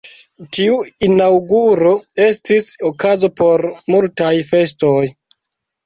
[0.57, 0.77] Tiu
[1.07, 1.93] inaŭguro
[2.29, 5.01] estis okazo por multaj festoj.